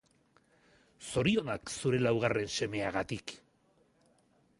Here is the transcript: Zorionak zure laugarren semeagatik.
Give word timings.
Zorionak 1.09 1.73
zure 1.75 1.99
laugarren 2.05 2.49
semeagatik. 2.59 3.35